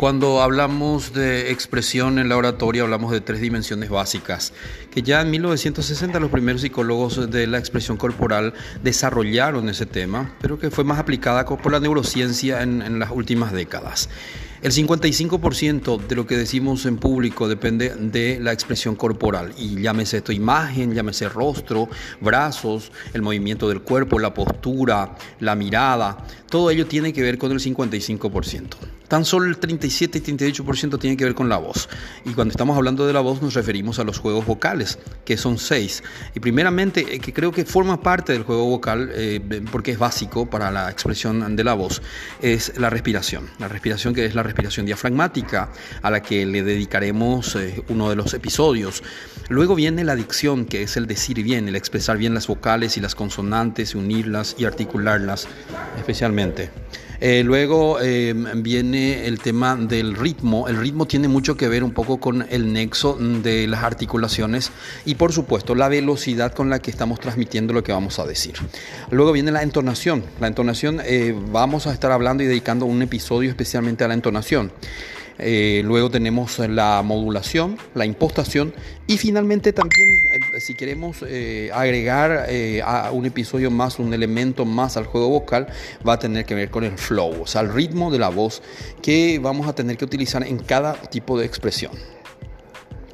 [0.00, 4.54] Cuando hablamos de expresión en la oratoria hablamos de tres dimensiones básicas,
[4.90, 10.58] que ya en 1960 los primeros psicólogos de la expresión corporal desarrollaron ese tema, pero
[10.58, 14.08] que fue más aplicada por la neurociencia en, en las últimas décadas.
[14.62, 20.16] El 55% de lo que decimos en público depende de la expresión corporal y llámese
[20.16, 21.90] esto imagen, llámese rostro,
[22.22, 27.52] brazos, el movimiento del cuerpo, la postura, la mirada, todo ello tiene que ver con
[27.52, 28.99] el 55%.
[29.10, 31.88] Tan solo el 37 y 38% tiene que ver con la voz.
[32.24, 35.58] Y cuando estamos hablando de la voz nos referimos a los juegos vocales, que son
[35.58, 36.04] seis.
[36.32, 39.40] Y primeramente, eh, que creo que forma parte del juego vocal, eh,
[39.72, 42.02] porque es básico para la expresión de la voz,
[42.40, 43.50] es la respiración.
[43.58, 48.14] La respiración que es la respiración diafragmática, a la que le dedicaremos eh, uno de
[48.14, 49.02] los episodios.
[49.48, 53.00] Luego viene la dicción, que es el decir bien, el expresar bien las vocales y
[53.00, 55.48] las consonantes, unirlas y articularlas
[55.98, 56.70] especialmente.
[57.20, 60.68] Eh, luego eh, viene el tema del ritmo.
[60.68, 64.72] El ritmo tiene mucho que ver un poco con el nexo de las articulaciones
[65.04, 68.54] y por supuesto la velocidad con la que estamos transmitiendo lo que vamos a decir.
[69.10, 70.24] Luego viene la entonación.
[70.40, 74.72] La entonación eh, vamos a estar hablando y dedicando un episodio especialmente a la entonación.
[75.42, 78.74] Luego tenemos la modulación, la impostación
[79.06, 80.06] y finalmente también
[80.58, 82.46] si queremos eh, agregar
[82.84, 85.68] a un episodio más, un elemento más al juego vocal,
[86.06, 88.62] va a tener que ver con el flow, o sea, el ritmo de la voz
[89.02, 91.92] que vamos a tener que utilizar en cada tipo de expresión.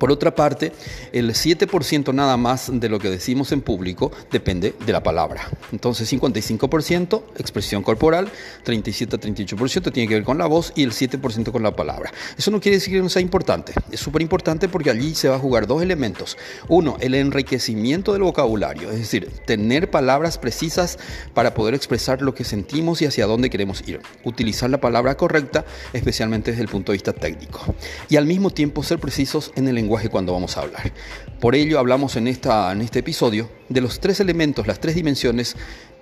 [0.00, 0.72] Por otra parte,
[1.12, 5.50] el 7% nada más de lo que decimos en público depende de la palabra.
[5.72, 8.30] Entonces, 55% expresión corporal,
[8.64, 12.10] 37-38% tiene que ver con la voz y el 7% con la palabra.
[12.38, 13.74] Eso no quiere decir que no sea importante.
[13.92, 16.38] Es súper importante porque allí se va a jugar dos elementos.
[16.68, 20.98] Uno, el enriquecimiento del vocabulario, es decir, tener palabras precisas
[21.34, 24.00] para poder expresar lo que sentimos y hacia dónde queremos ir.
[24.24, 27.74] Utilizar la palabra correcta, especialmente desde el punto de vista técnico.
[28.08, 30.92] Y al mismo tiempo ser precisos en el lenguaje cuando vamos a hablar.
[31.40, 35.56] Por ello hablamos en, esta, en este episodio de los tres elementos, las tres dimensiones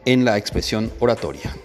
[0.04, 1.56] en la expresión oratoria.